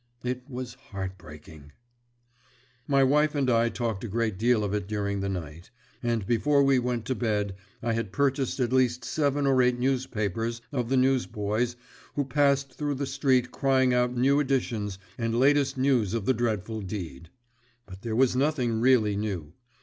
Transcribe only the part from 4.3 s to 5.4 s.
deal of it during the